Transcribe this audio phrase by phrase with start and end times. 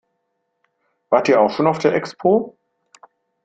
[1.11, 2.57] Wart ihr auch schon auf der Expo?